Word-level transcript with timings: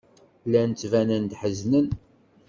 Llan 0.45 0.71
ttbanen-d 0.73 1.31
ḥeznen. 1.41 1.87